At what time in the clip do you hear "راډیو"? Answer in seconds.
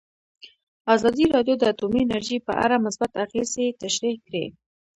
1.35-1.55